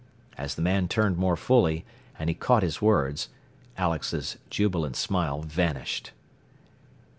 As 0.35 0.55
the 0.55 0.63
man 0.63 0.87
turned 0.87 1.17
more 1.17 1.37
fully, 1.37 1.85
and 2.17 2.27
he 2.27 2.33
caught 2.33 2.63
his 2.63 2.81
words, 2.81 3.29
Alex's 3.77 4.37
jubilant 4.49 4.95
smile 4.95 5.43
vanished. 5.43 6.11